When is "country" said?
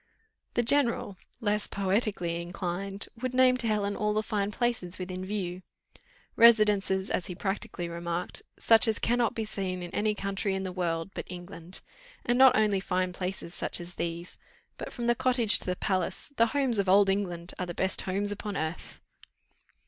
10.15-10.55